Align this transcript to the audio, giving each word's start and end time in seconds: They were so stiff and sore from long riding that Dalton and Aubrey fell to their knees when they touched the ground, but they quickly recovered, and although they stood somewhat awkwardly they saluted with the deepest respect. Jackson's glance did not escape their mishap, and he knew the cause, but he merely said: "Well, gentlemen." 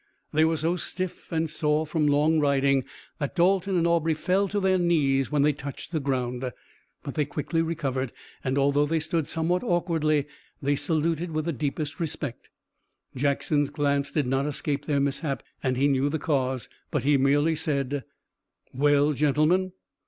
They 0.33 0.45
were 0.45 0.57
so 0.57 0.77
stiff 0.77 1.31
and 1.31 1.47
sore 1.47 1.85
from 1.85 2.07
long 2.07 2.39
riding 2.39 2.85
that 3.19 3.35
Dalton 3.35 3.77
and 3.77 3.85
Aubrey 3.85 4.15
fell 4.15 4.47
to 4.47 4.59
their 4.59 4.79
knees 4.79 5.31
when 5.31 5.43
they 5.43 5.53
touched 5.53 5.91
the 5.91 5.99
ground, 5.99 6.43
but 7.03 7.13
they 7.13 7.23
quickly 7.23 7.61
recovered, 7.61 8.11
and 8.43 8.57
although 8.57 8.87
they 8.87 8.99
stood 8.99 9.27
somewhat 9.27 9.61
awkwardly 9.63 10.25
they 10.59 10.75
saluted 10.75 11.29
with 11.29 11.45
the 11.45 11.53
deepest 11.53 11.99
respect. 11.99 12.49
Jackson's 13.15 13.69
glance 13.69 14.09
did 14.11 14.25
not 14.25 14.47
escape 14.47 14.85
their 14.85 14.99
mishap, 14.99 15.43
and 15.61 15.77
he 15.77 15.87
knew 15.87 16.09
the 16.09 16.17
cause, 16.17 16.67
but 16.89 17.03
he 17.03 17.15
merely 17.15 17.55
said: 17.55 18.03
"Well, 18.73 19.13
gentlemen." 19.13 19.71